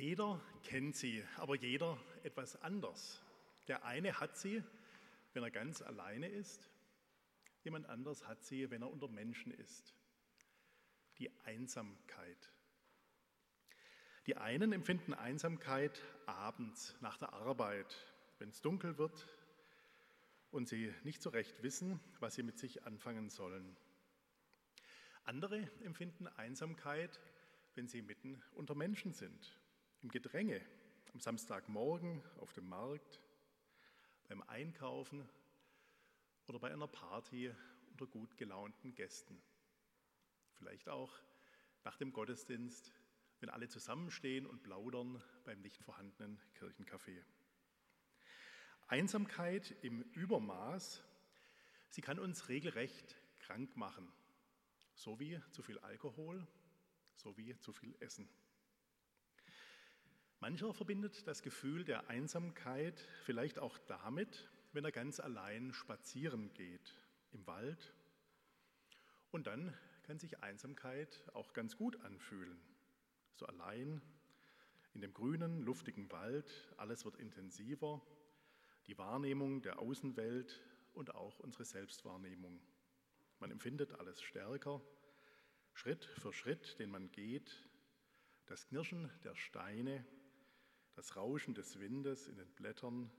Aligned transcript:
Jeder 0.00 0.40
kennt 0.62 0.96
sie, 0.96 1.22
aber 1.36 1.56
jeder 1.56 2.02
etwas 2.22 2.56
anders. 2.62 3.22
Der 3.68 3.84
eine 3.84 4.18
hat 4.18 4.34
sie, 4.34 4.64
wenn 5.34 5.42
er 5.42 5.50
ganz 5.50 5.82
alleine 5.82 6.26
ist, 6.26 6.70
jemand 7.64 7.86
anders 7.86 8.26
hat 8.26 8.42
sie, 8.42 8.70
wenn 8.70 8.80
er 8.80 8.90
unter 8.90 9.08
Menschen 9.08 9.52
ist. 9.52 9.94
Die 11.18 11.30
Einsamkeit. 11.44 12.50
Die 14.26 14.38
einen 14.38 14.72
empfinden 14.72 15.12
Einsamkeit 15.12 16.02
abends 16.24 16.96
nach 17.02 17.18
der 17.18 17.34
Arbeit, 17.34 17.94
wenn 18.38 18.48
es 18.48 18.62
dunkel 18.62 18.96
wird 18.96 19.28
und 20.50 20.66
sie 20.66 20.94
nicht 21.04 21.20
so 21.20 21.28
recht 21.28 21.62
wissen, 21.62 22.00
was 22.20 22.36
sie 22.36 22.42
mit 22.42 22.58
sich 22.58 22.84
anfangen 22.84 23.28
sollen. 23.28 23.76
Andere 25.24 25.70
empfinden 25.82 26.26
Einsamkeit, 26.26 27.20
wenn 27.74 27.86
sie 27.86 28.00
mitten 28.00 28.42
unter 28.54 28.74
Menschen 28.74 29.12
sind, 29.12 29.60
im 30.02 30.08
Gedränge, 30.08 30.64
am 31.12 31.20
Samstagmorgen 31.20 32.22
auf 32.38 32.52
dem 32.52 32.68
Markt, 32.68 33.20
beim 34.28 34.42
Einkaufen 34.42 35.28
oder 36.46 36.58
bei 36.58 36.72
einer 36.72 36.88
Party 36.88 37.54
unter 37.90 38.06
gut 38.06 38.36
gelaunten 38.38 38.94
Gästen. 38.94 39.42
Vielleicht 40.54 40.88
auch 40.88 41.12
nach 41.84 41.96
dem 41.96 42.12
Gottesdienst, 42.12 42.92
wenn 43.40 43.50
alle 43.50 43.68
zusammenstehen 43.68 44.46
und 44.46 44.62
plaudern 44.62 45.22
beim 45.44 45.60
nicht 45.60 45.82
vorhandenen 45.82 46.40
Kirchencafé. 46.58 47.22
Einsamkeit 48.88 49.74
im 49.82 50.02
Übermaß, 50.12 51.02
sie 51.90 52.00
kann 52.00 52.18
uns 52.18 52.48
regelrecht 52.48 53.16
krank 53.40 53.76
machen, 53.76 54.10
so 54.94 55.20
wie 55.20 55.40
zu 55.50 55.62
viel 55.62 55.78
Alkohol, 55.78 56.46
so 57.14 57.36
wie 57.36 57.58
zu 57.58 57.72
viel 57.72 57.94
Essen. 58.00 58.28
Mancher 60.40 60.72
verbindet 60.72 61.26
das 61.26 61.42
Gefühl 61.42 61.84
der 61.84 62.08
Einsamkeit 62.08 62.98
vielleicht 63.24 63.58
auch 63.58 63.76
damit, 63.86 64.50
wenn 64.72 64.86
er 64.86 64.90
ganz 64.90 65.20
allein 65.20 65.74
spazieren 65.74 66.50
geht 66.54 66.96
im 67.32 67.46
Wald. 67.46 67.92
Und 69.30 69.46
dann 69.46 69.76
kann 70.02 70.18
sich 70.18 70.42
Einsamkeit 70.42 71.28
auch 71.34 71.52
ganz 71.52 71.76
gut 71.76 72.00
anfühlen. 72.00 72.58
So 73.34 73.44
allein 73.44 74.00
in 74.94 75.02
dem 75.02 75.12
grünen, 75.12 75.60
luftigen 75.60 76.10
Wald, 76.10 76.72
alles 76.78 77.04
wird 77.04 77.16
intensiver, 77.16 78.00
die 78.86 78.96
Wahrnehmung 78.96 79.60
der 79.60 79.78
Außenwelt 79.78 80.58
und 80.94 81.14
auch 81.14 81.38
unsere 81.38 81.66
Selbstwahrnehmung. 81.66 82.62
Man 83.40 83.50
empfindet 83.50 83.92
alles 84.00 84.22
stärker, 84.22 84.80
Schritt 85.74 86.06
für 86.06 86.32
Schritt, 86.32 86.78
den 86.78 86.90
man 86.90 87.12
geht, 87.12 87.68
das 88.46 88.66
Knirschen 88.66 89.10
der 89.22 89.36
Steine, 89.36 90.04
das 90.94 91.16
Rauschen 91.16 91.54
des 91.54 91.78
Windes 91.78 92.26
in 92.28 92.36
den 92.36 92.52
Blättern, 92.54 93.10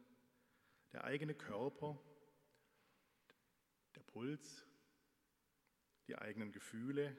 der 0.94 1.04
eigene 1.04 1.34
Körper, 1.34 2.00
der 3.96 4.02
Puls, 4.04 4.66
die 6.08 6.18
eigenen 6.18 6.52
Gefühle, 6.52 7.16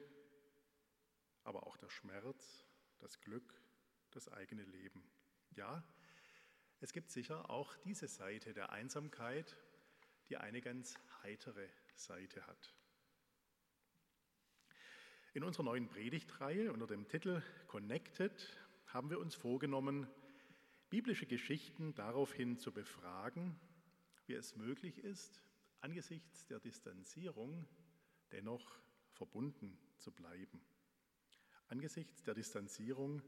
aber 1.43 1.65
auch 1.67 1.77
der 1.77 1.89
Schmerz, 1.89 2.65
das 2.99 3.19
Glück, 3.21 3.53
das 4.11 4.29
eigene 4.29 4.63
Leben. 4.63 5.03
Ja, 5.51 5.83
es 6.79 6.93
gibt 6.93 7.11
sicher 7.11 7.49
auch 7.49 7.75
diese 7.77 8.07
Seite 8.07 8.53
der 8.53 8.71
Einsamkeit, 8.71 9.57
die 10.29 10.37
eine 10.37 10.61
ganz 10.61 10.95
heitere 11.21 11.67
Seite 11.95 12.45
hat. 12.47 12.73
In 15.33 15.43
unserer 15.43 15.63
neuen 15.63 15.87
Predigtreihe 15.87 16.71
unter 16.71 16.85
dem 16.85 17.07
Titel 17.07 17.41
Connected 17.67 18.55
haben 18.87 19.09
wir 19.09 19.19
uns 19.19 19.33
vorgenommen, 19.33 20.07
biblische 20.93 21.25
Geschichten 21.25 21.95
daraufhin 21.95 22.59
zu 22.59 22.71
befragen, 22.71 23.59
wie 24.27 24.33
es 24.33 24.55
möglich 24.55 24.99
ist, 24.99 25.41
angesichts 25.81 26.45
der 26.45 26.59
Distanzierung 26.59 27.67
dennoch 28.31 28.79
verbunden 29.09 29.75
zu 29.97 30.11
bleiben, 30.11 30.63
angesichts 31.67 32.21
der 32.21 32.35
Distanzierung 32.35 33.23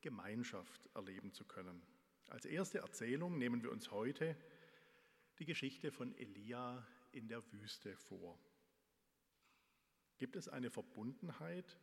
Gemeinschaft 0.00 0.88
erleben 0.94 1.30
zu 1.30 1.44
können. 1.44 1.82
Als 2.28 2.46
erste 2.46 2.78
Erzählung 2.78 3.36
nehmen 3.36 3.62
wir 3.62 3.70
uns 3.70 3.90
heute 3.90 4.34
die 5.38 5.44
Geschichte 5.44 5.92
von 5.92 6.14
Elia 6.14 6.86
in 7.12 7.28
der 7.28 7.42
Wüste 7.52 7.94
vor. 7.98 8.40
Gibt 10.16 10.36
es 10.36 10.48
eine 10.48 10.70
Verbundenheit 10.70 11.78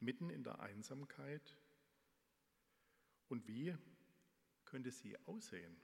mitten 0.00 0.30
in 0.30 0.44
der 0.44 0.60
Einsamkeit? 0.60 1.58
Und 3.28 3.46
wie 3.48 3.76
könnte 4.66 4.90
sie 4.90 5.16
aussehen? 5.26 5.76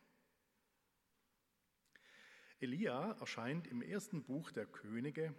Elia 2.60 3.12
erscheint 3.12 3.66
im 3.66 3.82
ersten 3.82 4.22
Buch 4.22 4.52
der 4.52 4.66
Könige 4.66 5.34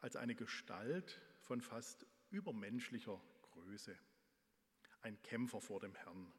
als 0.00 0.16
eine 0.16 0.34
Gestalt 0.34 1.20
von 1.40 1.60
fast 1.60 2.06
übermenschlicher 2.30 3.20
Größe, 3.42 3.98
ein 5.02 5.20
Kämpfer 5.22 5.60
vor 5.60 5.80
dem 5.80 5.94
Herrn. 5.94 6.32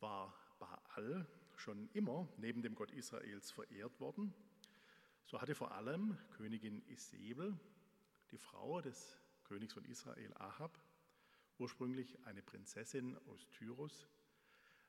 War 0.00 0.34
Baal 0.58 1.26
schon 1.56 1.88
immer 1.92 2.28
neben 2.36 2.62
dem 2.62 2.74
Gott 2.74 2.90
Israels 2.92 3.50
verehrt 3.50 4.00
worden, 4.00 4.32
so 5.26 5.40
hatte 5.42 5.54
vor 5.54 5.72
allem 5.72 6.16
Königin 6.30 6.82
Isabel, 6.86 7.58
die 8.30 8.38
Frau 8.38 8.80
des 8.80 9.18
Königs 9.44 9.74
von 9.74 9.84
Israel 9.84 10.32
Ahab, 10.38 10.78
ursprünglich 11.58 12.18
eine 12.24 12.42
Prinzessin 12.42 13.18
aus 13.26 13.46
Tyrus, 13.50 14.08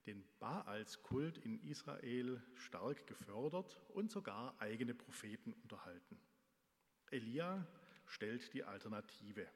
den 0.10 0.26
Baalskult 0.40 1.38
in 1.38 1.60
Israel 1.60 2.42
stark 2.56 3.06
gefördert 3.06 3.80
und 3.90 4.10
sogar 4.10 4.60
eigene 4.60 4.96
Propheten 4.96 5.54
unterhalten. 5.62 6.20
Elia 7.12 7.68
stellt 8.08 8.52
die 8.56 8.64
Alternative. 8.64 9.48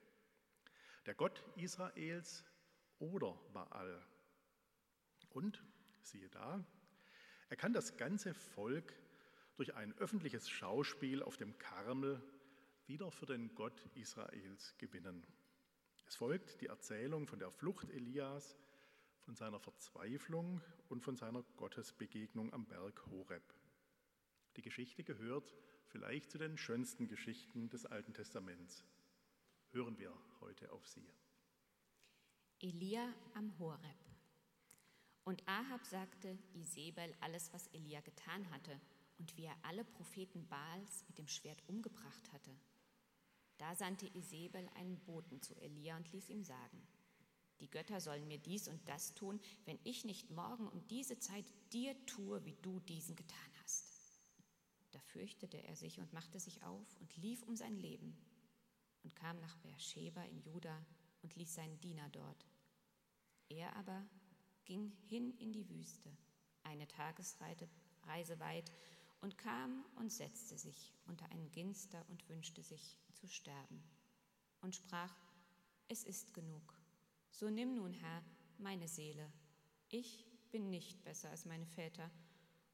Der 1.07 1.15
Gott 1.15 1.43
Israels 1.55 2.45
oder 2.99 3.33
Baal. 3.51 4.05
Und, 5.31 5.63
siehe 6.03 6.29
da, 6.29 6.63
er 7.49 7.57
kann 7.57 7.73
das 7.73 7.97
ganze 7.97 8.35
Volk 8.35 8.93
durch 9.55 9.73
ein 9.73 9.97
öffentliches 9.97 10.47
Schauspiel 10.47 11.23
auf 11.23 11.35
dem 11.37 11.57
Karmel 11.57 12.21
wieder 12.85 13.09
für 13.09 13.25
den 13.25 13.55
Gott 13.55 13.81
Israels 13.95 14.77
gewinnen. 14.77 15.25
Es 16.05 16.15
folgt 16.15 16.61
die 16.61 16.67
Erzählung 16.67 17.25
von 17.25 17.39
der 17.39 17.49
Flucht 17.49 17.89
Elias, 17.89 18.55
von 19.23 19.35
seiner 19.35 19.59
Verzweiflung 19.59 20.61
und 20.89 21.01
von 21.01 21.15
seiner 21.15 21.43
Gottesbegegnung 21.57 22.53
am 22.53 22.65
Berg 22.65 23.05
Horeb. 23.07 23.43
Die 24.55 24.61
Geschichte 24.61 25.03
gehört 25.03 25.53
vielleicht 25.87 26.31
zu 26.31 26.37
den 26.37 26.57
schönsten 26.57 27.07
Geschichten 27.07 27.69
des 27.69 27.85
Alten 27.85 28.13
Testaments. 28.13 28.83
Hören 29.71 29.97
wir 29.97 30.13
heute 30.41 30.71
auf 30.71 30.87
sie. 30.87 31.07
Elia 32.59 33.13
am 33.33 33.57
Horeb. 33.59 33.97
Und 35.23 35.47
Ahab 35.47 35.85
sagte 35.85 36.37
Isabel 36.53 37.13
alles, 37.21 37.51
was 37.53 37.67
Elia 37.67 38.01
getan 38.01 38.49
hatte 38.51 38.79
und 39.17 39.35
wie 39.37 39.45
er 39.45 39.55
alle 39.63 39.85
Propheten 39.85 40.47
Baals 40.47 41.05
mit 41.07 41.17
dem 41.17 41.27
Schwert 41.27 41.61
umgebracht 41.67 42.31
hatte. 42.33 42.51
Da 43.57 43.75
sandte 43.75 44.07
Isabel 44.15 44.69
einen 44.75 44.99
Boten 45.05 45.41
zu 45.41 45.55
Elia 45.55 45.95
und 45.95 46.11
ließ 46.11 46.29
ihm 46.29 46.43
sagen, 46.43 46.85
die 47.59 47.69
Götter 47.69 48.01
sollen 48.01 48.27
mir 48.27 48.39
dies 48.39 48.67
und 48.67 48.87
das 48.87 49.13
tun, 49.13 49.39
wenn 49.65 49.79
ich 49.83 50.05
nicht 50.05 50.29
morgen 50.31 50.67
um 50.67 50.85
diese 50.87 51.19
Zeit 51.19 51.45
dir 51.71 51.95
tue, 52.05 52.43
wie 52.45 52.55
du 52.61 52.79
diesen 52.81 53.15
getan 53.15 53.51
hast. 53.61 54.21
Da 54.91 54.99
fürchtete 54.99 55.63
er 55.63 55.75
sich 55.75 55.99
und 55.99 56.13
machte 56.13 56.39
sich 56.39 56.63
auf 56.63 56.95
und 56.99 57.15
lief 57.17 57.43
um 57.43 57.55
sein 57.55 57.77
Leben 57.77 58.17
und 59.03 59.15
kam 59.15 59.39
nach 59.39 59.55
Beersheba 59.57 60.23
in 60.23 60.41
Juda 60.41 60.85
und 61.21 61.35
ließ 61.35 61.53
seinen 61.53 61.79
Diener 61.79 62.09
dort. 62.09 62.45
Er 63.49 63.75
aber 63.75 64.05
ging 64.65 64.91
hin 65.07 65.33
in 65.37 65.51
die 65.51 65.69
Wüste, 65.69 66.15
eine 66.63 66.87
Tagesreise 66.87 68.39
weit, 68.39 68.71
und 69.21 69.37
kam 69.37 69.85
und 69.95 70.11
setzte 70.11 70.57
sich 70.57 70.93
unter 71.05 71.29
einen 71.31 71.49
Ginster 71.51 72.05
und 72.09 72.27
wünschte 72.27 72.61
sich 72.61 72.99
zu 73.13 73.25
sterben 73.27 73.81
und 74.59 74.75
sprach, 74.75 75.15
es 75.87 76.03
ist 76.03 76.33
genug. 76.33 76.82
So 77.33 77.49
nimm 77.49 77.73
nun, 77.73 77.93
Herr, 77.93 78.23
meine 78.59 78.87
Seele. 78.87 79.27
Ich 79.89 80.23
bin 80.51 80.69
nicht 80.69 81.03
besser 81.03 81.31
als 81.31 81.45
meine 81.45 81.65
Väter. 81.65 82.11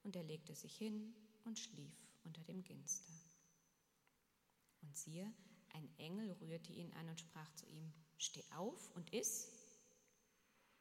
Und 0.03 0.17
er 0.17 0.23
legte 0.23 0.53
sich 0.53 0.75
hin 0.75 1.15
und 1.45 1.57
schlief 1.57 1.95
unter 2.25 2.44
dem 2.44 2.63
Ginster. 2.63 3.13
Und 4.81 4.97
siehe, 4.97 5.33
ein 5.69 5.89
Engel 5.97 6.33
rührte 6.33 6.73
ihn 6.73 6.91
an 6.94 7.07
und 7.07 7.19
sprach 7.21 7.51
zu 7.53 7.65
ihm, 7.67 7.94
Steh 8.17 8.44
auf 8.51 8.91
und 8.95 9.13
iss. 9.13 9.50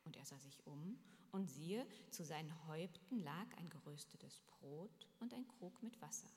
Und 0.04 0.16
er 0.16 0.24
sah 0.24 0.40
sich 0.40 0.66
um, 0.66 0.98
und 1.31 1.48
siehe, 1.48 1.86
zu 2.10 2.24
seinen 2.24 2.66
Häupten 2.66 3.22
lag 3.22 3.46
ein 3.58 3.70
geröstetes 3.70 4.40
Brot 4.40 5.06
und 5.20 5.32
ein 5.32 5.46
Krug 5.46 5.81
mit 5.84 6.00
Wasser. 6.00 6.31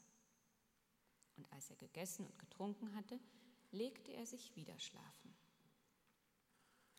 Und 1.38 1.52
als 1.52 1.72
er 1.72 1.78
gegessen 1.78 2.28
und 2.28 2.38
getrunken 2.38 2.94
hatte, 2.94 3.20
legte 3.72 4.12
er 4.12 4.28
sich 4.28 4.56
wieder 4.56 4.78
schlafen. 4.78 5.31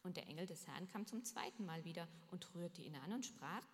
Und 0.02 0.16
der 0.16 0.26
Engel 0.26 0.46
des 0.46 0.66
Herrn 0.66 0.88
kam 0.88 1.06
zum 1.06 1.24
zweiten 1.24 1.64
Mal 1.64 1.84
wieder 1.84 2.08
und 2.30 2.54
rührte 2.54 2.82
ihn 2.82 2.96
an 2.96 3.12
und 3.12 3.24
sprach, 3.24 3.66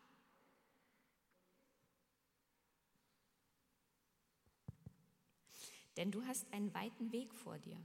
denn 5.96 6.10
du 6.10 6.24
hast 6.26 6.52
einen 6.52 6.72
weiten 6.74 7.12
Weg 7.12 7.34
vor 7.34 7.58
dir. 7.58 7.80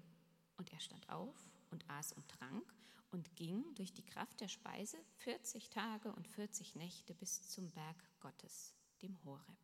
Und 0.57 0.71
er 0.71 0.79
stand 0.79 1.09
auf 1.09 1.35
und 1.71 1.89
aß 1.89 2.13
und 2.13 2.27
trank 2.29 2.73
und 3.11 3.35
ging 3.35 3.73
durch 3.75 3.93
die 3.93 4.05
Kraft 4.05 4.39
der 4.41 4.47
Speise 4.47 4.97
40 5.17 5.69
Tage 5.69 6.11
und 6.13 6.27
40 6.27 6.75
Nächte 6.75 7.13
bis 7.15 7.49
zum 7.49 7.71
Berg 7.71 7.97
Gottes, 8.19 8.75
dem 9.01 9.23
Horeb. 9.23 9.57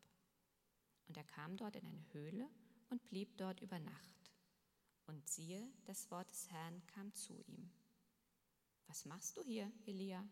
Und 1.06 1.16
er 1.16 1.24
kam 1.24 1.56
dort 1.56 1.76
in 1.76 1.86
eine 1.86 2.04
Höhle 2.12 2.48
und 2.88 3.08
blieb 3.08 3.36
dort 3.36 3.60
über 3.60 3.78
Nacht. 3.78 4.32
Und 5.06 5.28
siehe, 5.28 5.68
das 5.84 6.10
Wort 6.10 6.30
des 6.30 6.48
Herrn 6.50 6.86
kam 6.86 7.12
zu 7.14 7.42
ihm. 7.46 7.70
Was 8.90 9.04
machst 9.04 9.36
du 9.36 9.42
hier, 9.44 9.70
Elia? 9.86 10.28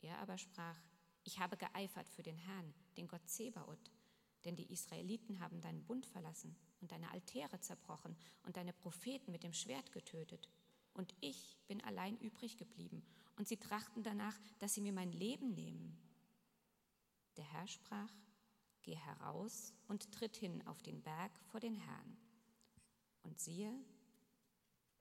Er 0.00 0.18
aber 0.18 0.36
sprach, 0.38 0.76
ich 1.22 1.38
habe 1.38 1.56
geeifert 1.56 2.08
für 2.08 2.24
den 2.24 2.36
Herrn, 2.36 2.74
den 2.96 3.06
Gott 3.06 3.28
Zebaoth, 3.28 3.92
denn 4.44 4.56
die 4.56 4.72
Israeliten 4.72 5.38
haben 5.38 5.60
deinen 5.60 5.84
Bund 5.84 6.04
verlassen 6.04 6.56
und 6.80 6.90
deine 6.90 7.08
Altäre 7.12 7.60
zerbrochen 7.60 8.16
und 8.42 8.56
deine 8.56 8.72
Propheten 8.72 9.30
mit 9.30 9.44
dem 9.44 9.52
Schwert 9.52 9.92
getötet. 9.92 10.48
Und 10.92 11.14
ich 11.20 11.56
bin 11.68 11.80
allein 11.84 12.18
übrig 12.18 12.56
geblieben, 12.56 13.06
und 13.36 13.46
sie 13.46 13.58
trachten 13.58 14.02
danach, 14.02 14.36
dass 14.58 14.74
sie 14.74 14.80
mir 14.80 14.92
mein 14.92 15.12
Leben 15.12 15.54
nehmen. 15.54 15.96
Der 17.36 17.44
Herr 17.44 17.68
sprach, 17.68 18.12
Geh 18.82 18.96
heraus 18.96 19.72
und 19.86 20.10
tritt 20.10 20.36
hin 20.36 20.66
auf 20.66 20.82
den 20.82 21.00
Berg 21.02 21.30
vor 21.52 21.60
den 21.60 21.76
Herrn. 21.76 22.16
Und 23.22 23.38
siehe, 23.38 23.72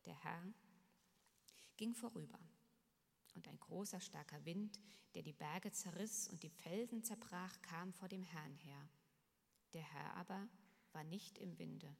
der 0.05 0.13
Herr 0.23 0.53
ging 1.79 1.95
vorüber. 1.95 2.39
Und 3.35 3.47
ein 3.47 3.57
großer, 3.57 4.01
starker 4.01 4.43
Wind, 4.43 4.81
der 5.15 5.23
die 5.23 5.31
Berge 5.31 5.71
zerriss 5.71 6.27
und 6.27 6.43
die 6.43 6.49
Felsen 6.49 7.03
zerbrach, 7.03 7.61
kam 7.61 7.93
vor 7.93 8.09
dem 8.09 8.21
Herrn 8.21 8.53
her. 8.55 8.89
Der 9.71 9.81
Herr 9.81 10.13
aber 10.15 10.49
war 10.91 11.05
nicht 11.05 11.37
im 11.37 11.57
Winde. 11.57 11.95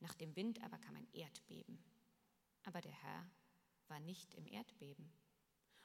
Nach 0.00 0.14
dem 0.14 0.34
Wind 0.34 0.64
aber 0.64 0.78
kam 0.78 0.96
ein 0.96 1.06
Erdbeben. 1.12 1.78
Aber 2.64 2.80
der 2.80 2.92
Herr 3.04 3.30
war 3.86 4.00
nicht 4.00 4.34
im 4.34 4.48
Erdbeben. 4.48 5.12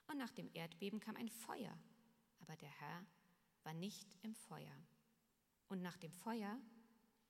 Und 0.08 0.18
nach 0.18 0.32
dem 0.32 0.50
Erdbeben 0.56 1.00
kam 1.00 1.18
ein 1.18 1.30
Feuer. 1.30 1.78
Aber 2.40 2.56
der 2.56 2.72
Herr 2.80 3.06
war 3.62 3.74
nicht 3.76 4.18
im 4.24 4.34
Feuer. 4.34 4.76
Und 5.68 5.84
nach 5.84 5.98
dem 5.98 6.14
Feuer 6.14 6.60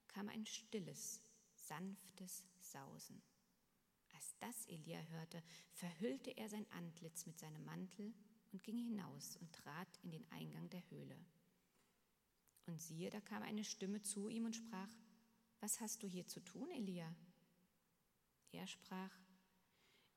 kam 0.08 0.30
ein 0.30 0.46
stilles, 0.46 1.20
sanftes 1.56 2.46
Sausen. 2.62 3.22
Als 4.18 4.36
das 4.40 4.66
Elia 4.66 5.00
hörte, 5.12 5.44
verhüllte 5.74 6.32
er 6.32 6.50
sein 6.50 6.66
Antlitz 6.72 7.28
mit 7.28 7.38
seinem 7.38 7.64
Mantel 7.66 8.16
und 8.52 8.64
ging 8.64 8.80
hinaus 8.80 9.38
und 9.38 9.54
trat 9.54 9.88
in 10.02 10.10
den 10.10 10.26
Eingang 10.32 10.68
der 10.72 10.82
Höhle. 10.90 11.16
Und 12.66 12.82
siehe, 12.82 13.12
da 13.12 13.22
kam 13.22 13.44
eine 13.44 13.64
Stimme 13.64 14.02
zu 14.02 14.28
ihm 14.28 14.46
und 14.46 14.56
sprach, 14.56 14.90
Was 15.60 15.80
hast 15.82 16.02
du 16.02 16.08
hier 16.08 16.26
zu 16.26 16.40
tun, 16.40 16.68
Elia? 16.72 17.16
Er 18.54 18.66
sprach, 18.66 19.12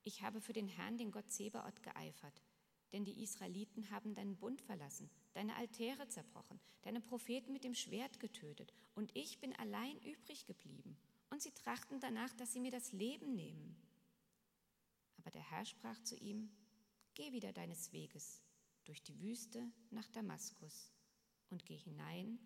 Ich 0.03 0.23
habe 0.23 0.41
für 0.41 0.55
den 0.55 0.69
Herrn, 0.69 0.97
den 0.97 1.11
Gott 1.11 1.31
Zebaoth, 1.31 1.83
geeifert, 1.83 2.43
denn 2.95 3.05
die 3.05 3.23
Israeliten 3.23 3.91
haben 3.91 4.15
deinen 4.15 4.39
Bund 4.39 4.63
verlassen, 4.63 5.11
deine 5.35 5.57
Altäre 5.57 6.09
zerbrochen, 6.09 6.59
deine 6.81 7.03
Propheten 7.03 7.53
mit 7.53 7.65
dem 7.65 7.75
Schwert 7.75 8.19
getötet, 8.19 8.73
und 8.95 9.15
ich 9.15 9.41
bin 9.41 9.55
allein 9.57 10.01
übrig 10.01 10.47
geblieben. 10.47 10.97
Und 11.29 11.43
sie 11.43 11.53
trachten 11.53 12.01
danach, 12.01 12.33
dass 12.33 12.55
sie 12.55 12.61
mir 12.61 12.73
das 12.73 12.93
Leben 12.93 13.35
nehmen. 13.35 13.77
Aber 15.31 15.39
der 15.39 15.51
Herr 15.53 15.65
sprach 15.65 16.03
zu 16.03 16.17
ihm, 16.17 16.51
Geh 17.15 17.31
wieder 17.31 17.53
deines 17.53 17.93
Weges 17.93 18.43
durch 18.83 19.01
die 19.01 19.21
Wüste 19.21 19.71
nach 19.91 20.09
Damaskus 20.09 20.91
und 21.51 21.65
geh 21.65 21.77
hinein 21.77 22.41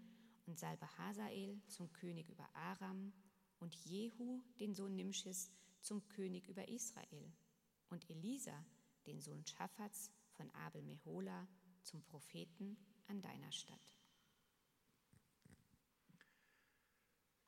und 0.45 0.59
salbe 0.59 0.87
Hazael 0.99 1.63
zum 1.67 1.91
König 1.95 2.29
über 2.29 2.47
Aram 2.55 3.15
und 3.59 3.75
Jehu, 3.75 4.43
den 4.61 4.75
Sohn 4.75 4.97
Nimschis, 4.97 5.51
zum 5.81 6.07
König 6.09 6.47
über 6.47 6.69
Israel 6.69 7.33
und 7.89 8.11
Elisa, 8.11 8.67
den 9.07 9.19
Sohn 9.19 9.47
Schaffats 9.47 10.11
von 10.33 10.51
Abel 10.51 10.83
Mehola, 10.83 11.49
zum 11.85 12.05
Propheten 12.05 12.77
an 13.07 13.23
deiner 13.23 13.51
Stadt. 13.51 13.99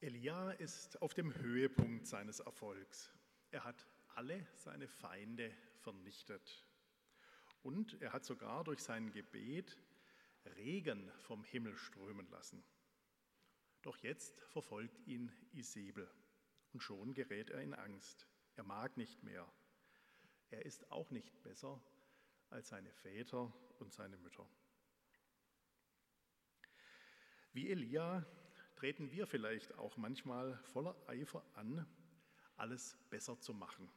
Elia 0.00 0.52
ist 0.52 1.02
auf 1.02 1.12
dem 1.12 1.34
Höhepunkt 1.34 2.06
seines 2.06 2.40
Erfolgs. 2.40 3.12
Er 3.50 3.64
hat 3.64 3.86
alle 4.16 4.46
seine 4.54 4.88
Feinde 4.88 5.54
vernichtet. 5.76 6.66
Und 7.62 8.00
er 8.00 8.12
hat 8.12 8.24
sogar 8.24 8.64
durch 8.64 8.80
sein 8.80 9.12
Gebet 9.12 9.78
Regen 10.56 11.12
vom 11.18 11.44
Himmel 11.44 11.76
strömen 11.76 12.28
lassen. 12.30 12.64
Doch 13.82 13.98
jetzt 13.98 14.40
verfolgt 14.48 15.06
ihn 15.06 15.30
Isabel 15.52 16.10
und 16.72 16.80
schon 16.80 17.12
gerät 17.14 17.50
er 17.50 17.60
in 17.62 17.74
Angst. 17.74 18.26
Er 18.54 18.64
mag 18.64 18.96
nicht 18.96 19.22
mehr. 19.22 19.46
Er 20.50 20.64
ist 20.64 20.90
auch 20.90 21.10
nicht 21.10 21.42
besser 21.42 21.82
als 22.48 22.68
seine 22.68 22.92
Väter 22.92 23.52
und 23.80 23.92
seine 23.92 24.16
Mütter. 24.16 24.48
Wie 27.52 27.70
Elia 27.70 28.24
treten 28.76 29.10
wir 29.10 29.26
vielleicht 29.26 29.76
auch 29.78 29.96
manchmal 29.96 30.58
voller 30.64 30.96
Eifer 31.08 31.44
an, 31.54 31.86
alles 32.56 32.98
besser 33.10 33.40
zu 33.40 33.52
machen, 33.54 33.90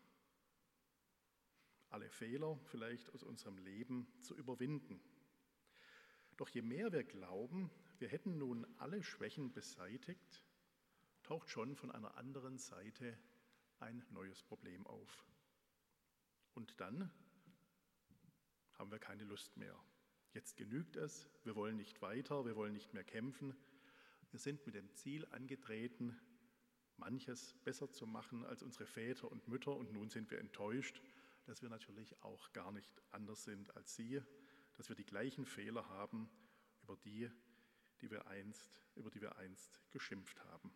alle 1.90 2.10
Fehler 2.10 2.60
vielleicht 2.66 3.10
aus 3.14 3.24
unserem 3.24 3.58
Leben 3.58 4.08
zu 4.22 4.36
überwinden. 4.36 5.02
Doch 6.38 6.50
je 6.50 6.62
mehr 6.62 6.92
wir 6.92 7.04
glauben, 7.04 7.70
wir 7.98 8.08
hätten 8.08 8.38
nun 8.38 8.66
alle 8.78 9.04
Schwächen 9.04 9.52
beseitigt, 9.52 10.44
taucht 11.24 11.50
schon 11.50 11.76
von 11.76 11.92
einer 11.92 12.16
anderen 12.16 12.58
Seite 12.58 13.18
ein 13.80 14.06
neues 14.12 14.42
Problem 14.44 14.88
auf. 14.88 15.26
Und 16.54 16.80
dann 16.80 17.12
haben 18.74 18.92
wir 18.92 19.00
keine 19.00 19.24
Lust 19.26 19.58
mehr. 19.58 19.78
Jetzt 20.34 20.58
genügt 20.58 20.96
es, 20.96 21.30
wir 21.44 21.56
wollen 21.56 21.76
nicht 21.76 22.02
weiter, 22.02 22.46
wir 22.46 22.56
wollen 22.56 22.74
nicht 22.74 22.94
mehr 22.94 23.04
kämpfen. 23.04 23.56
Wir 24.32 24.40
sind 24.40 24.66
mit 24.66 24.76
dem 24.76 24.94
Ziel 24.94 25.26
angetreten, 25.32 26.18
manches 26.98 27.56
besser 27.64 27.92
zu 27.92 28.06
machen 28.06 28.46
als 28.46 28.62
unsere 28.62 28.86
Väter 28.86 29.32
und 29.32 29.48
Mütter 29.48 29.76
und 29.76 29.92
nun 29.92 30.10
sind 30.10 30.30
wir 30.32 30.40
enttäuscht, 30.40 31.02
dass 31.50 31.62
wir 31.62 31.70
natürlich 31.70 32.22
auch 32.22 32.54
gar 32.54 32.72
nicht 32.72 33.02
anders 33.12 33.44
sind 33.44 33.76
als 33.76 33.96
sie 33.96 34.22
dass 34.80 34.88
wir 34.88 34.96
die 34.96 35.06
gleichen 35.06 35.46
Fehler 35.46 35.90
haben, 35.90 36.30
über 36.84 36.96
die, 36.96 37.30
die 38.00 38.10
wir 38.10 38.28
einst, 38.28 38.82
über 38.96 39.10
die 39.10 39.20
wir 39.20 39.36
einst 39.36 39.82
geschimpft 39.92 40.42
haben. 40.46 40.74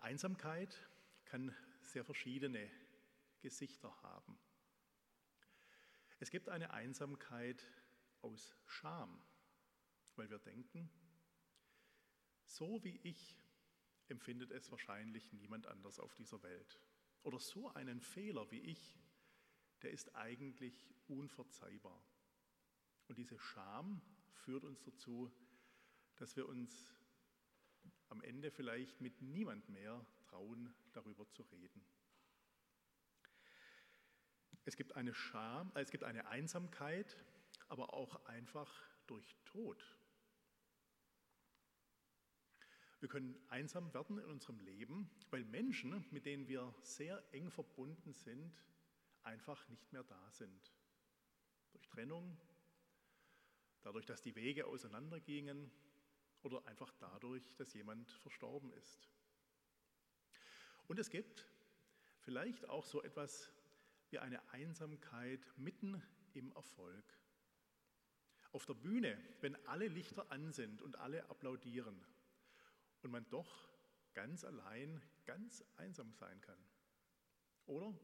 Einsamkeit 0.00 0.76
kann 1.24 1.54
sehr 1.82 2.04
verschiedene 2.04 2.68
Gesichter 3.42 3.96
haben. 4.02 4.36
Es 6.18 6.30
gibt 6.30 6.48
eine 6.48 6.72
Einsamkeit 6.72 7.64
aus 8.22 8.56
Scham, 8.66 9.24
weil 10.16 10.30
wir 10.30 10.40
denken, 10.40 10.90
so 12.44 12.82
wie 12.82 12.98
ich 13.04 13.38
empfindet 14.08 14.50
es 14.50 14.68
wahrscheinlich 14.72 15.32
niemand 15.32 15.68
anders 15.68 16.00
auf 16.00 16.12
dieser 16.14 16.42
Welt. 16.42 16.80
Oder 17.22 17.38
so 17.38 17.68
einen 17.74 18.00
Fehler 18.00 18.50
wie 18.50 18.60
ich 18.60 18.98
der 19.82 19.90
ist 19.90 20.14
eigentlich 20.14 20.94
unverzeihbar. 21.08 22.02
Und 23.08 23.18
diese 23.18 23.38
Scham 23.38 24.00
führt 24.32 24.64
uns 24.64 24.82
dazu, 24.82 25.30
dass 26.16 26.36
wir 26.36 26.48
uns 26.48 26.94
am 28.08 28.22
Ende 28.22 28.50
vielleicht 28.50 29.00
mit 29.00 29.20
niemand 29.20 29.68
mehr 29.68 30.04
trauen, 30.28 30.74
darüber 30.92 31.28
zu 31.30 31.42
reden. 31.42 31.84
Es 34.64 34.76
gibt 34.76 34.94
eine 34.94 35.14
Scham, 35.14 35.72
es 35.74 35.90
gibt 35.90 36.04
eine 36.04 36.28
Einsamkeit, 36.28 37.16
aber 37.68 37.94
auch 37.94 38.24
einfach 38.26 38.72
durch 39.06 39.34
Tod. 39.44 39.84
Wir 43.02 43.08
können 43.08 43.34
einsam 43.48 43.92
werden 43.94 44.16
in 44.18 44.26
unserem 44.26 44.60
Leben, 44.60 45.10
weil 45.30 45.42
Menschen, 45.42 46.04
mit 46.12 46.24
denen 46.24 46.46
wir 46.46 46.72
sehr 46.82 47.20
eng 47.32 47.50
verbunden 47.50 48.12
sind, 48.12 48.54
einfach 49.24 49.68
nicht 49.70 49.92
mehr 49.92 50.04
da 50.04 50.30
sind. 50.30 50.72
Durch 51.72 51.84
Trennung, 51.88 52.38
dadurch, 53.82 54.06
dass 54.06 54.22
die 54.22 54.36
Wege 54.36 54.68
auseinandergingen 54.68 55.68
oder 56.42 56.64
einfach 56.68 56.92
dadurch, 57.00 57.56
dass 57.56 57.74
jemand 57.74 58.08
verstorben 58.12 58.72
ist. 58.74 59.10
Und 60.86 61.00
es 61.00 61.10
gibt 61.10 61.44
vielleicht 62.20 62.68
auch 62.68 62.84
so 62.84 63.02
etwas 63.02 63.50
wie 64.10 64.20
eine 64.20 64.48
Einsamkeit 64.52 65.44
mitten 65.56 66.00
im 66.34 66.52
Erfolg. 66.52 67.18
Auf 68.52 68.64
der 68.64 68.74
Bühne, 68.74 69.20
wenn 69.40 69.56
alle 69.66 69.88
Lichter 69.88 70.30
an 70.30 70.52
sind 70.52 70.80
und 70.82 70.94
alle 71.00 71.28
applaudieren 71.30 72.00
und 73.02 73.10
man 73.10 73.28
doch 73.30 73.68
ganz 74.14 74.44
allein, 74.44 75.02
ganz 75.24 75.64
einsam 75.76 76.12
sein 76.12 76.40
kann. 76.40 76.58
Oder 77.66 77.94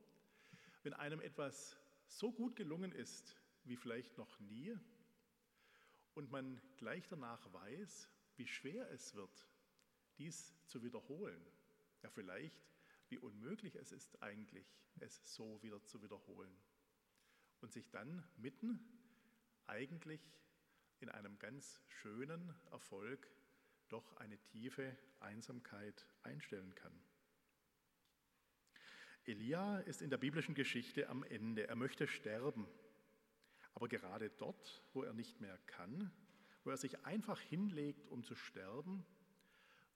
wenn 0.83 0.95
einem 0.95 1.21
etwas 1.21 1.77
so 2.07 2.33
gut 2.33 2.57
gelungen 2.57 2.93
ist 2.93 3.37
wie 3.65 3.77
vielleicht 3.77 4.17
noch 4.17 4.39
nie 4.41 4.77
und 6.15 6.31
man 6.31 6.61
gleich 6.77 7.07
danach 7.09 7.53
weiß, 7.53 8.09
wie 8.37 8.47
schwer 8.47 8.91
es 8.91 9.15
wird, 9.15 9.49
dies 10.17 10.55
zu 10.67 10.83
wiederholen. 10.83 11.45
Ja, 12.03 12.11
vielleicht, 12.11 12.67
wie 13.09 13.19
unmöglich 13.19 13.75
es 13.77 13.93
ist 13.93 14.23
eigentlich, 14.23 14.67
es 15.01 15.35
so 15.35 15.63
wieder 15.63 15.83
zu 15.85 16.03
wiederholen. 16.03 16.57
Und 17.61 17.73
sich 17.73 17.91
dann 17.91 18.25
mitten 18.37 18.81
eigentlich 19.67 20.21
in 21.01 21.09
einem 21.09 21.39
ganz 21.39 21.81
schönen 21.87 22.55
Erfolg 22.71 23.29
doch 23.89 24.17
eine 24.17 24.39
tiefe 24.39 24.97
Einsamkeit 25.21 26.07
einstellen 26.23 26.75
kann. 26.75 26.93
Elia 29.25 29.81
ist 29.81 30.01
in 30.01 30.11
der 30.11 30.17
biblischen 30.17 30.55
Geschichte 30.55 31.09
am 31.09 31.23
Ende. 31.23 31.69
Er 31.69 31.77
möchte 31.77 32.07
sterben. 32.07 32.67
Aber 33.75 33.89
gerade 33.89 34.31
dort, 34.31 34.83
wo 34.95 35.03
er 35.03 35.13
nicht 35.13 35.41
mehr 35.41 35.59
kann, 35.67 36.11
wo 36.65 36.71
er 36.71 36.77
sich 36.77 37.05
einfach 37.05 37.39
hinlegt, 37.41 38.07
um 38.09 38.25
zu 38.25 38.35
sterben, 38.35 39.05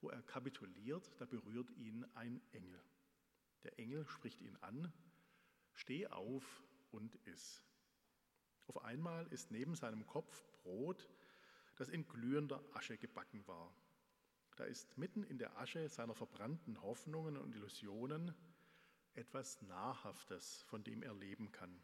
wo 0.00 0.10
er 0.10 0.22
kapituliert, 0.22 1.10
da 1.18 1.24
berührt 1.24 1.70
ihn 1.72 2.04
ein 2.14 2.42
Engel. 2.52 2.82
Der 3.64 3.78
Engel 3.78 4.06
spricht 4.06 4.40
ihn 4.40 4.56
an, 4.56 4.92
steh 5.72 6.06
auf 6.08 6.62
und 6.90 7.14
iss. 7.26 7.64
Auf 8.66 8.84
einmal 8.84 9.26
ist 9.28 9.50
neben 9.50 9.74
seinem 9.74 10.06
Kopf 10.06 10.44
Brot, 10.62 11.08
das 11.76 11.88
in 11.88 12.06
glühender 12.06 12.62
Asche 12.74 12.98
gebacken 12.98 13.46
war. 13.46 13.74
Da 14.62 14.68
ist 14.68 14.96
mitten 14.96 15.24
in 15.24 15.38
der 15.38 15.58
Asche 15.58 15.88
seiner 15.88 16.14
verbrannten 16.14 16.80
Hoffnungen 16.82 17.36
und 17.36 17.52
Illusionen 17.56 18.32
etwas 19.14 19.60
Nahrhaftes, 19.62 20.62
von 20.68 20.84
dem 20.84 21.02
er 21.02 21.14
leben 21.14 21.50
kann. 21.50 21.82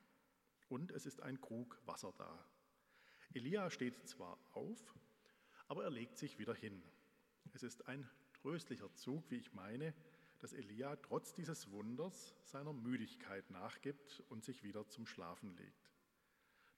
Und 0.68 0.92
es 0.92 1.04
ist 1.04 1.20
ein 1.20 1.40
Krug 1.40 1.76
Wasser 1.86 2.14
da. 2.16 2.48
Elia 3.34 3.68
steht 3.70 4.06
zwar 4.06 4.38
auf, 4.52 4.94
aber 5.66 5.82
er 5.82 5.90
legt 5.90 6.18
sich 6.18 6.38
wieder 6.38 6.54
hin. 6.54 6.80
Es 7.52 7.64
ist 7.64 7.88
ein 7.88 8.08
tröstlicher 8.32 8.94
Zug, 8.94 9.28
wie 9.28 9.38
ich 9.38 9.52
meine, 9.52 9.92
dass 10.38 10.52
Elia 10.52 10.94
trotz 10.94 11.32
dieses 11.32 11.72
Wunders 11.72 12.36
seiner 12.44 12.72
Müdigkeit 12.72 13.50
nachgibt 13.50 14.22
und 14.28 14.44
sich 14.44 14.62
wieder 14.62 14.88
zum 14.88 15.04
Schlafen 15.04 15.56
legt. 15.56 15.90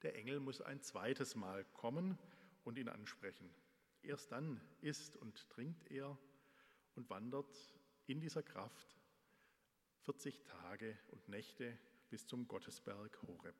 Der 0.01 0.15
Engel 0.15 0.39
muss 0.39 0.61
ein 0.61 0.81
zweites 0.81 1.35
Mal 1.35 1.63
kommen 1.65 2.17
und 2.63 2.79
ihn 2.79 2.89
ansprechen. 2.89 3.53
Erst 4.01 4.31
dann 4.31 4.59
isst 4.81 5.15
und 5.17 5.49
trinkt 5.49 5.89
er 5.91 6.17
und 6.95 7.09
wandert 7.09 7.55
in 8.07 8.19
dieser 8.19 8.43
Kraft 8.43 8.99
40 10.01 10.43
Tage 10.43 10.97
und 11.09 11.29
Nächte 11.29 11.77
bis 12.09 12.25
zum 12.25 12.47
Gottesberg 12.47 13.21
Horeb. 13.21 13.55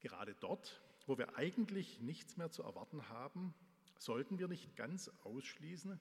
Gerade 0.00 0.34
dort, 0.34 0.82
wo 1.06 1.16
wir 1.16 1.36
eigentlich 1.36 2.00
nichts 2.00 2.36
mehr 2.36 2.50
zu 2.50 2.62
erwarten 2.62 3.08
haben, 3.08 3.54
sollten 3.98 4.38
wir 4.38 4.48
nicht 4.48 4.76
ganz 4.76 5.08
ausschließen, 5.22 5.98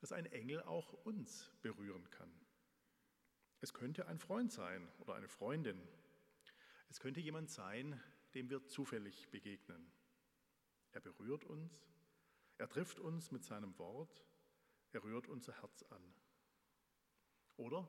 dass 0.00 0.12
ein 0.12 0.26
Engel 0.26 0.62
auch 0.62 0.92
uns 1.04 1.48
berühren 1.62 2.10
kann. 2.10 2.32
Es 3.60 3.72
könnte 3.72 4.08
ein 4.08 4.18
Freund 4.18 4.50
sein 4.50 4.88
oder 4.98 5.14
eine 5.14 5.28
Freundin. 5.28 5.80
Es 6.88 6.98
könnte 6.98 7.20
jemand 7.20 7.48
sein, 7.50 8.02
dem 8.34 8.50
wir 8.50 8.66
zufällig 8.66 9.30
begegnen. 9.30 9.92
Er 10.92 11.00
berührt 11.00 11.44
uns, 11.44 11.86
er 12.58 12.68
trifft 12.68 13.00
uns 13.00 13.30
mit 13.30 13.44
seinem 13.44 13.76
Wort, 13.78 14.24
er 14.92 15.02
rührt 15.02 15.26
unser 15.26 15.60
Herz 15.60 15.82
an. 15.84 16.14
Oder 17.56 17.88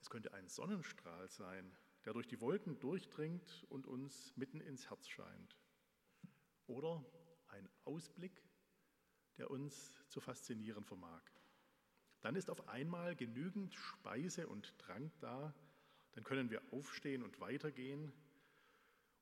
es 0.00 0.10
könnte 0.10 0.34
ein 0.34 0.48
Sonnenstrahl 0.48 1.28
sein, 1.28 1.76
der 2.04 2.12
durch 2.12 2.26
die 2.26 2.40
Wolken 2.40 2.78
durchdringt 2.80 3.64
und 3.68 3.86
uns 3.86 4.36
mitten 4.36 4.60
ins 4.60 4.90
Herz 4.90 5.06
scheint. 5.08 5.56
Oder 6.66 7.04
ein 7.48 7.68
Ausblick, 7.84 8.42
der 9.38 9.50
uns 9.50 9.92
zu 10.08 10.20
faszinieren 10.20 10.84
vermag. 10.84 11.22
Dann 12.20 12.36
ist 12.36 12.50
auf 12.50 12.68
einmal 12.68 13.16
genügend 13.16 13.74
Speise 13.74 14.48
und 14.48 14.76
Trank 14.78 15.12
da, 15.20 15.54
dann 16.12 16.24
können 16.24 16.50
wir 16.50 16.62
aufstehen 16.72 17.22
und 17.22 17.40
weitergehen. 17.40 18.12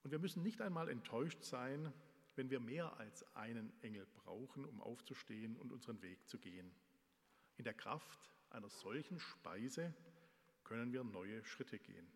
Und 0.02 0.10
wir 0.10 0.18
müssen 0.18 0.42
nicht 0.42 0.60
einmal 0.60 0.88
enttäuscht 0.88 1.42
sein, 1.42 1.92
wenn 2.36 2.50
wir 2.50 2.60
mehr 2.60 2.96
als 2.98 3.24
einen 3.34 3.72
Engel 3.82 4.06
brauchen, 4.06 4.64
um 4.64 4.80
aufzustehen 4.80 5.56
und 5.56 5.72
unseren 5.72 6.00
Weg 6.02 6.28
zu 6.28 6.38
gehen. 6.38 6.70
In 7.56 7.64
der 7.64 7.74
Kraft 7.74 8.30
einer 8.50 8.70
solchen 8.70 9.18
Speise 9.18 9.94
können 10.64 10.92
wir 10.92 11.04
neue 11.04 11.44
Schritte 11.44 11.78
gehen. 11.78 12.10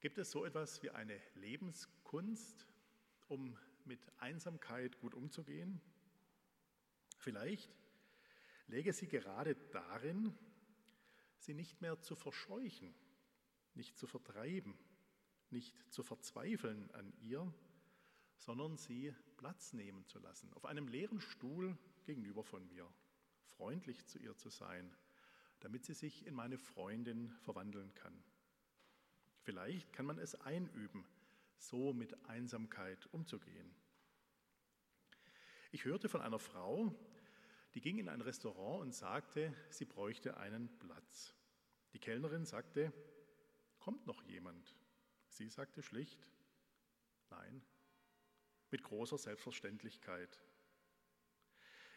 Gibt 0.00 0.18
es 0.18 0.30
so 0.30 0.44
etwas 0.44 0.82
wie 0.82 0.90
eine 0.90 1.18
Lebenskunst, 1.34 2.66
um 3.28 3.56
mit 3.84 4.00
Einsamkeit 4.18 4.98
gut 4.98 5.14
umzugehen? 5.14 5.80
Vielleicht 7.16 7.74
läge 8.66 8.92
sie 8.92 9.08
gerade 9.08 9.54
darin, 9.72 10.36
sie 11.38 11.54
nicht 11.54 11.80
mehr 11.80 12.00
zu 12.00 12.16
verscheuchen, 12.16 12.94
nicht 13.74 13.96
zu 13.96 14.06
vertreiben, 14.06 14.78
nicht 15.54 15.74
zu 15.90 16.02
verzweifeln 16.02 16.90
an 16.90 17.14
ihr, 17.22 17.50
sondern 18.36 18.76
sie 18.76 19.14
Platz 19.38 19.72
nehmen 19.72 20.04
zu 20.04 20.18
lassen, 20.18 20.52
auf 20.52 20.66
einem 20.66 20.88
leeren 20.88 21.20
Stuhl 21.20 21.78
gegenüber 22.04 22.44
von 22.44 22.66
mir, 22.68 22.86
freundlich 23.56 24.04
zu 24.06 24.18
ihr 24.18 24.36
zu 24.36 24.50
sein, 24.50 24.94
damit 25.60 25.86
sie 25.86 25.94
sich 25.94 26.26
in 26.26 26.34
meine 26.34 26.58
Freundin 26.58 27.32
verwandeln 27.40 27.94
kann. 27.94 28.22
Vielleicht 29.40 29.92
kann 29.92 30.04
man 30.04 30.18
es 30.18 30.34
einüben, 30.34 31.06
so 31.56 31.94
mit 31.94 32.22
Einsamkeit 32.26 33.06
umzugehen. 33.12 33.74
Ich 35.72 35.84
hörte 35.84 36.08
von 36.08 36.20
einer 36.20 36.38
Frau, 36.38 36.94
die 37.74 37.80
ging 37.80 37.98
in 37.98 38.08
ein 38.08 38.20
Restaurant 38.20 38.82
und 38.82 38.94
sagte, 38.94 39.54
sie 39.70 39.84
bräuchte 39.84 40.36
einen 40.36 40.68
Platz. 40.78 41.34
Die 41.92 41.98
Kellnerin 41.98 42.44
sagte, 42.44 42.92
kommt 43.78 44.06
noch 44.06 44.22
jemand? 44.22 44.74
Sie 45.34 45.48
sagte 45.48 45.82
schlicht, 45.82 46.24
nein, 47.28 47.60
mit 48.70 48.84
großer 48.84 49.18
Selbstverständlichkeit. 49.18 50.40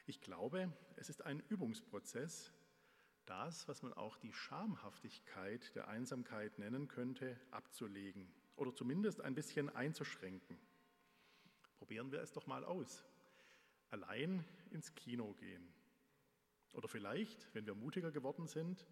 Ich 0.08 0.22
glaube, 0.22 0.74
es 0.96 1.10
ist 1.10 1.22
ein 1.22 1.41
Übungsprozess, 1.41 2.51
das, 3.27 3.67
was 3.67 3.84
man 3.84 3.94
auch 3.94 4.17
die 4.17 4.34
Schamhaftigkeit 4.34 5.75
der 5.75 5.88
Einsamkeit 5.88 6.58
nennen 6.58 6.88
könnte, 6.88 7.39
abzulegen 7.51 8.34
oder 8.56 8.74
zumindest 8.74 9.22
ein 9.22 9.36
bisschen 9.36 9.70
einzuschränken. 9.70 10.58
Probieren 11.77 12.12
wir 12.12 12.22
es 12.22 12.32
doch 12.32 12.48
mal 12.48 12.65
aus. 12.65 13.06
Allein 13.91 14.44
ins 14.72 14.96
Kino 14.96 15.36
gehen. 15.36 15.72
Oder 16.72 16.88
vielleicht, 16.88 17.53
wenn 17.53 17.67
wir 17.67 17.75
mutiger 17.75 18.12
geworden 18.12 18.48
sind, 18.48 18.88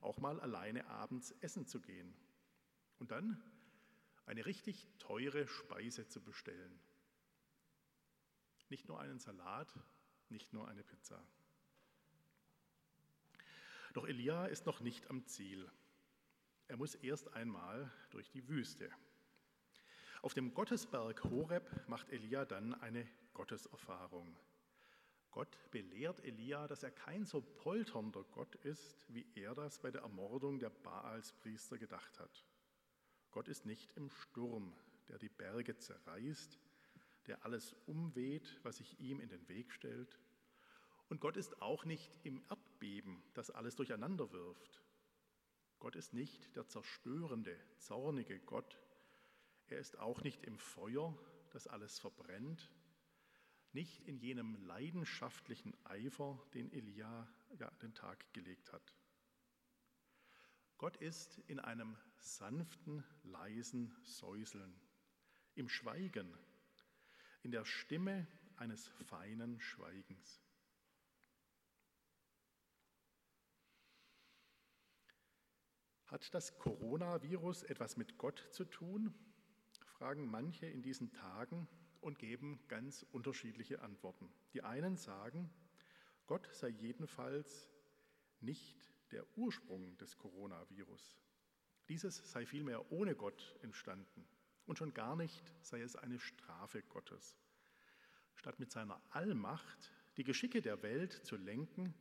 auch 0.00 0.18
mal 0.18 0.38
alleine 0.40 0.86
abends 0.88 1.30
essen 1.40 1.66
zu 1.66 1.80
gehen. 1.80 2.14
Und 2.98 3.12
dann 3.12 3.42
eine 4.28 4.44
richtig 4.44 4.86
teure 4.98 5.48
Speise 5.48 6.06
zu 6.06 6.20
bestellen. 6.20 6.78
Nicht 8.68 8.86
nur 8.86 9.00
einen 9.00 9.18
Salat, 9.18 9.72
nicht 10.28 10.52
nur 10.52 10.68
eine 10.68 10.84
Pizza. 10.84 11.26
Doch 13.94 14.06
Elia 14.06 14.44
ist 14.44 14.66
noch 14.66 14.80
nicht 14.80 15.08
am 15.08 15.24
Ziel. 15.24 15.70
Er 16.66 16.76
muss 16.76 16.94
erst 16.94 17.32
einmal 17.32 17.90
durch 18.10 18.28
die 18.28 18.46
Wüste. 18.48 18.90
Auf 20.20 20.34
dem 20.34 20.52
Gottesberg 20.52 21.24
Horeb 21.24 21.88
macht 21.88 22.10
Elia 22.10 22.44
dann 22.44 22.74
eine 22.74 23.08
Gotteserfahrung. 23.32 24.38
Gott 25.30 25.58
belehrt 25.70 26.22
Elia, 26.22 26.68
dass 26.68 26.82
er 26.82 26.90
kein 26.90 27.24
so 27.24 27.40
polternder 27.40 28.24
Gott 28.24 28.56
ist, 28.56 29.06
wie 29.08 29.26
er 29.34 29.54
das 29.54 29.78
bei 29.78 29.90
der 29.90 30.02
Ermordung 30.02 30.58
der 30.58 30.70
Baalspriester 30.70 31.78
gedacht 31.78 32.18
hat. 32.18 32.44
Gott 33.38 33.46
ist 33.46 33.66
nicht 33.66 33.92
im 33.92 34.10
Sturm, 34.10 34.74
der 35.08 35.16
die 35.16 35.28
Berge 35.28 35.78
zerreißt, 35.78 36.58
der 37.28 37.44
alles 37.44 37.72
umweht, 37.86 38.58
was 38.64 38.78
sich 38.78 38.98
ihm 38.98 39.20
in 39.20 39.28
den 39.28 39.48
Weg 39.48 39.70
stellt. 39.70 40.18
Und 41.08 41.20
Gott 41.20 41.36
ist 41.36 41.62
auch 41.62 41.84
nicht 41.84 42.18
im 42.24 42.42
Erdbeben, 42.50 43.22
das 43.34 43.52
alles 43.52 43.76
durcheinander 43.76 44.32
wirft. 44.32 44.82
Gott 45.78 45.94
ist 45.94 46.14
nicht 46.14 46.56
der 46.56 46.66
zerstörende, 46.66 47.56
zornige 47.76 48.40
Gott. 48.40 48.76
Er 49.68 49.78
ist 49.78 50.00
auch 50.00 50.20
nicht 50.24 50.42
im 50.42 50.58
Feuer, 50.58 51.16
das 51.50 51.68
alles 51.68 52.00
verbrennt, 52.00 52.72
nicht 53.70 54.02
in 54.08 54.18
jenem 54.18 54.56
leidenschaftlichen 54.66 55.76
Eifer, 55.84 56.44
den 56.54 56.72
Elia 56.72 57.28
ja, 57.56 57.70
den 57.82 57.94
Tag 57.94 58.32
gelegt 58.32 58.72
hat. 58.72 58.96
Gott 60.78 60.96
ist 60.98 61.38
in 61.48 61.58
einem 61.58 61.96
sanften, 62.20 63.04
leisen 63.24 63.92
Säuseln, 64.04 64.80
im 65.56 65.68
Schweigen, 65.68 66.32
in 67.42 67.50
der 67.50 67.64
Stimme 67.64 68.28
eines 68.56 68.86
feinen 69.08 69.60
Schweigens. 69.60 70.40
Hat 76.06 76.32
das 76.32 76.56
Coronavirus 76.58 77.64
etwas 77.64 77.96
mit 77.96 78.16
Gott 78.16 78.46
zu 78.50 78.64
tun? 78.64 79.14
fragen 79.98 80.30
manche 80.30 80.66
in 80.66 80.80
diesen 80.80 81.12
Tagen 81.12 81.66
und 82.00 82.20
geben 82.20 82.60
ganz 82.68 83.04
unterschiedliche 83.10 83.82
Antworten. 83.82 84.30
Die 84.52 84.62
einen 84.62 84.96
sagen, 84.96 85.50
Gott 86.28 86.48
sei 86.52 86.68
jedenfalls 86.68 87.68
nicht 88.40 88.88
der 89.12 89.24
Ursprung 89.36 89.96
des 89.98 90.16
Coronavirus. 90.18 91.18
Dieses 91.88 92.30
sei 92.30 92.44
vielmehr 92.46 92.92
ohne 92.92 93.14
Gott 93.14 93.56
entstanden 93.62 94.28
und 94.66 94.78
schon 94.78 94.92
gar 94.92 95.16
nicht 95.16 95.52
sei 95.62 95.80
es 95.80 95.96
eine 95.96 96.18
Strafe 96.18 96.82
Gottes. 96.82 97.38
Statt 98.34 98.60
mit 98.60 98.70
seiner 98.70 99.02
Allmacht 99.10 99.92
die 100.16 100.24
Geschicke 100.24 100.60
der 100.60 100.82
Welt 100.82 101.12
zu 101.12 101.36
lenken, 101.36 101.94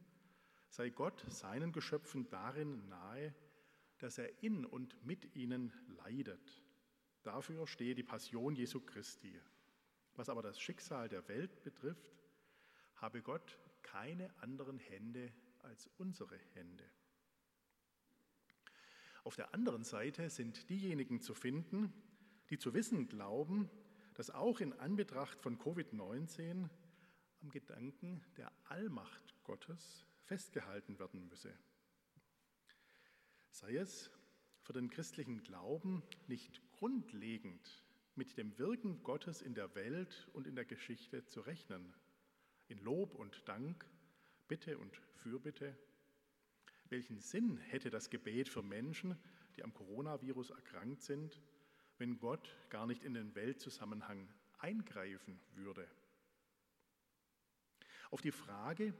sei 0.69 0.89
Gott 0.89 1.25
seinen 1.29 1.71
Geschöpfen 1.71 2.29
darin 2.29 2.87
nahe, 2.89 3.33
dass 3.99 4.17
er 4.17 4.43
in 4.43 4.65
und 4.65 5.03
mit 5.05 5.35
ihnen 5.35 5.71
leidet. 6.03 6.61
Dafür 7.23 7.65
stehe 7.67 7.95
die 7.95 8.03
Passion 8.03 8.55
Jesu 8.55 8.79
Christi. 8.81 9.39
Was 10.15 10.29
aber 10.29 10.41
das 10.41 10.59
Schicksal 10.59 11.09
der 11.09 11.27
Welt 11.27 11.63
betrifft, 11.63 12.17
habe 12.95 13.21
Gott 13.21 13.57
keine 13.81 14.29
anderen 14.41 14.79
Hände 14.79 15.31
als 15.67 15.87
unsere 15.97 16.37
Hände. 16.53 16.89
Auf 19.23 19.35
der 19.35 19.53
anderen 19.53 19.83
Seite 19.83 20.29
sind 20.29 20.69
diejenigen 20.69 21.21
zu 21.21 21.33
finden, 21.33 21.93
die 22.49 22.57
zu 22.57 22.73
wissen 22.73 23.09
glauben, 23.09 23.69
dass 24.13 24.29
auch 24.29 24.61
in 24.61 24.73
Anbetracht 24.73 25.41
von 25.41 25.59
Covid-19 25.59 26.69
am 27.41 27.49
Gedanken 27.49 28.23
der 28.37 28.51
Allmacht 28.69 29.35
Gottes 29.43 30.05
festgehalten 30.23 30.97
werden 30.99 31.27
müsse. 31.27 31.53
Sei 33.51 33.75
es 33.75 34.09
für 34.61 34.73
den 34.73 34.89
christlichen 34.89 35.43
Glauben 35.43 36.03
nicht 36.27 36.61
grundlegend 36.71 37.83
mit 38.15 38.37
dem 38.37 38.57
Wirken 38.57 39.03
Gottes 39.03 39.41
in 39.41 39.53
der 39.53 39.75
Welt 39.75 40.29
und 40.33 40.47
in 40.47 40.55
der 40.55 40.65
Geschichte 40.65 41.25
zu 41.25 41.41
rechnen, 41.41 41.93
in 42.67 42.79
Lob 42.79 43.13
und 43.13 43.47
Dank, 43.47 43.85
Bitte 44.47 44.77
und 44.77 44.95
Fürbitte, 45.15 45.77
welchen 46.89 47.19
Sinn 47.19 47.57
hätte 47.57 47.89
das 47.89 48.09
Gebet 48.09 48.47
für 48.47 48.63
Menschen, 48.63 49.17
die 49.55 49.63
am 49.63 49.73
Coronavirus 49.73 50.51
erkrankt 50.51 51.01
sind, 51.01 51.41
wenn 51.97 52.17
Gott 52.17 52.55
gar 52.69 52.87
nicht 52.87 53.03
in 53.03 53.13
den 53.13 53.35
Weltzusammenhang 53.35 54.29
eingreifen 54.59 55.39
würde? 55.53 55.87
Auf 58.09 58.21
die 58.21 58.31
Frage, 58.31 58.93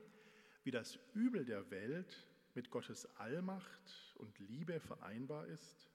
wie 0.64 0.72
das 0.72 1.00
Übel 1.14 1.46
der 1.46 1.72
Welt 1.72 2.28
mit 2.54 2.70
Gottes 2.70 3.06
Allmacht 3.18 4.16
und 4.18 4.38
Liebe 4.40 4.82
vereinbar 4.82 5.48
ist, 5.48 5.90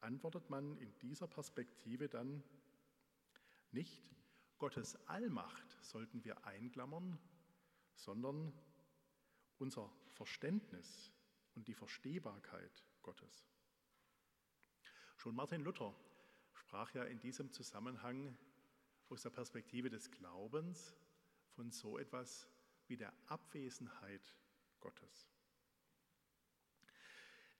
antwortet 0.00 0.50
man 0.50 0.76
in 0.76 0.92
dieser 0.98 1.26
Perspektive 1.26 2.08
dann 2.08 2.42
nicht, 3.70 4.02
Gottes 4.58 4.96
Allmacht 5.06 5.78
sollten 5.80 6.24
wir 6.24 6.44
einklammern, 6.44 7.18
sondern 7.98 8.52
unser 9.58 9.92
Verständnis 10.10 11.12
und 11.54 11.66
die 11.66 11.74
Verstehbarkeit 11.74 12.86
Gottes. 13.02 13.44
Schon 15.16 15.34
Martin 15.34 15.62
Luther 15.62 15.94
sprach 16.54 16.94
ja 16.94 17.04
in 17.04 17.18
diesem 17.18 17.50
Zusammenhang 17.50 18.38
aus 19.08 19.22
der 19.22 19.30
Perspektive 19.30 19.90
des 19.90 20.10
Glaubens 20.12 20.96
von 21.50 21.72
so 21.72 21.98
etwas 21.98 22.48
wie 22.86 22.96
der 22.96 23.12
Abwesenheit 23.26 24.36
Gottes. 24.78 25.28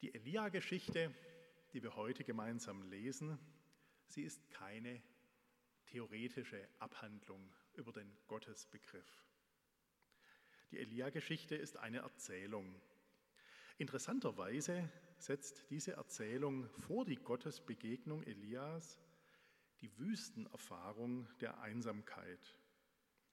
Die 0.00 0.14
Elia-Geschichte, 0.14 1.12
die 1.72 1.82
wir 1.82 1.96
heute 1.96 2.22
gemeinsam 2.22 2.82
lesen, 2.82 3.38
sie 4.06 4.22
ist 4.22 4.48
keine 4.50 5.02
theoretische 5.86 6.68
Abhandlung 6.78 7.52
über 7.74 7.92
den 7.92 8.16
Gottesbegriff. 8.28 9.27
Die 10.70 10.78
Elia-Geschichte 10.78 11.54
ist 11.54 11.76
eine 11.78 11.98
Erzählung. 11.98 12.74
Interessanterweise 13.78 14.88
setzt 15.18 15.70
diese 15.70 15.92
Erzählung 15.92 16.68
vor 16.70 17.04
die 17.04 17.16
Gottesbegegnung 17.16 18.22
Elias 18.22 18.98
die 19.80 19.96
Wüstenerfahrung 19.98 21.28
der 21.40 21.60
Einsamkeit. 21.60 22.58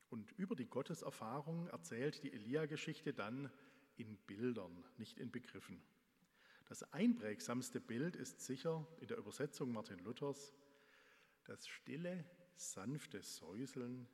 Und 0.09 0.31
über 0.33 0.55
die 0.55 0.67
Gotteserfahrung 0.67 1.67
erzählt 1.69 2.23
die 2.23 2.31
Elia-Geschichte 2.31 3.13
dann 3.13 3.51
in 3.97 4.15
Bildern, 4.27 4.83
nicht 4.97 5.19
in 5.19 5.31
Begriffen. 5.31 5.81
Das 6.67 6.83
einprägsamste 6.93 7.81
Bild 7.81 8.15
ist 8.15 8.41
sicher 8.41 8.87
in 8.99 9.07
der 9.07 9.17
Übersetzung 9.17 9.71
Martin 9.71 9.99
Luthers 9.99 10.53
das 11.45 11.67
stille, 11.67 12.25
sanfte 12.55 13.21
Säuseln, 13.21 14.07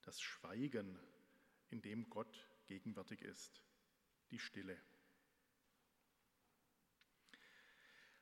das 0.00 0.20
Schweigen, 0.20 0.98
in 1.68 1.82
dem 1.82 2.08
Gott 2.08 2.46
gegenwärtig 2.66 3.22
ist, 3.22 3.62
die 4.30 4.38
Stille. 4.38 4.78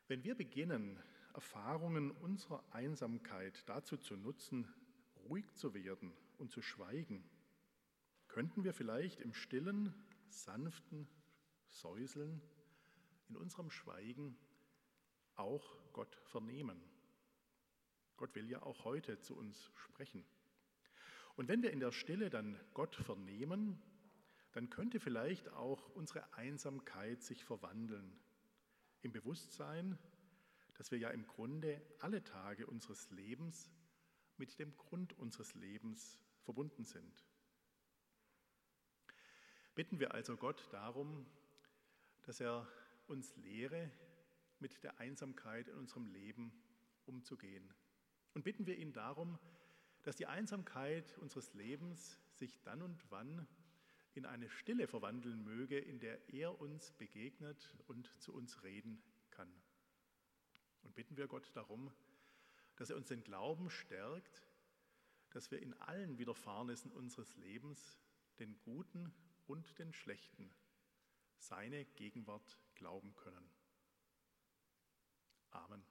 Wenn 0.09 0.25
wir 0.25 0.35
beginnen, 0.35 1.01
Erfahrungen 1.35 2.11
unserer 2.11 2.65
Einsamkeit 2.73 3.69
dazu 3.69 3.97
zu 3.97 4.17
nutzen, 4.17 4.67
ruhig 5.29 5.55
zu 5.55 5.75
werden 5.75 6.13
und 6.39 6.51
zu 6.51 6.63
schweigen, 6.63 7.25
könnten 8.27 8.65
wir 8.65 8.75
vielleicht 8.75 9.21
im 9.21 9.33
stillen, 9.35 9.95
sanften 10.29 11.09
Säuseln 11.69 12.41
in 13.29 13.37
unserem 13.37 13.71
Schweigen 13.71 14.37
auch 15.37 15.77
Gott 15.93 16.15
vernehmen. 16.25 16.81
Gott 18.17 18.35
will 18.35 18.49
ja 18.51 18.63
auch 18.63 18.85
heute 18.85 19.19
zu 19.21 19.37
uns 19.37 19.71
sprechen. 19.77 20.25
Und 21.37 21.49
wenn 21.49 21.63
wir 21.63 21.71
in 21.71 21.81
der 21.81 21.93
Stille 21.93 22.29
dann 22.29 22.59
Gott 22.75 22.97
vernehmen, 22.97 23.81
dann 24.53 24.71
könnte 24.71 25.01
vielleicht 25.01 25.49
auch 25.51 25.89
unsere 25.91 26.33
Einsamkeit 26.35 27.23
sich 27.23 27.45
verwandeln. 27.45 28.19
Im 29.03 29.13
Bewusstsein, 29.13 29.99
dass 30.75 30.91
wir 30.91 30.99
ja 30.99 31.11
im 31.11 31.27
Grunde 31.27 31.81
alle 32.01 32.23
Tage 32.25 32.67
unseres 32.67 33.11
Lebens 33.11 33.71
mit 34.37 34.59
dem 34.59 34.77
Grund 34.77 35.13
unseres 35.19 35.55
Lebens 35.55 36.19
verbunden 36.43 36.85
sind. 36.85 37.25
Bitten 39.75 40.01
wir 40.01 40.15
also 40.15 40.37
Gott 40.37 40.67
darum, 40.73 41.27
dass 42.23 42.41
er 42.41 42.67
uns 43.07 43.37
lehre, 43.37 43.91
mit 44.59 44.83
der 44.83 44.99
Einsamkeit 44.99 45.69
in 45.69 45.75
unserem 45.75 46.07
Leben 46.07 46.53
umzugehen. 47.07 47.73
Und 48.35 48.45
bitten 48.45 48.67
wir 48.67 48.77
ihn 48.77 48.93
darum, 48.93 49.39
dass 50.03 50.17
die 50.17 50.27
Einsamkeit 50.27 51.17
unseres 51.19 51.55
Lebens 51.55 52.19
sich 52.35 52.61
dann 52.63 52.83
und 52.83 53.11
wann 53.11 53.47
in 54.15 54.27
eine 54.27 54.51
Stille 54.51 54.87
verwandeln 54.87 55.43
möge, 55.45 55.79
in 55.79 56.01
der 56.01 56.29
er 56.33 56.61
uns 56.61 56.93
begegnet 56.93 57.75
und 57.87 58.11
zu 58.21 58.35
uns 58.35 58.63
reden 58.63 59.03
kann. 59.31 59.53
Und 60.83 60.95
bitten 60.95 61.17
wir 61.17 61.29
Gott 61.29 61.51
darum, 61.55 61.93
dass 62.77 62.91
er 62.91 62.97
uns 62.97 63.09
den 63.09 63.23
Glauben 63.23 63.71
stärkt, 63.71 64.43
dass 65.31 65.51
wir 65.51 65.61
in 65.61 65.75
allen 65.75 66.19
Widerfahrnissen 66.19 66.91
unseres 66.91 67.37
Lebens, 67.37 68.01
den 68.39 68.59
guten 68.61 69.13
und 69.47 69.79
den 69.79 69.93
schlechten, 69.93 70.53
seine 71.37 71.85
Gegenwart 71.85 72.59
glauben 72.75 73.15
können. 73.17 73.51
Amen. 75.51 75.90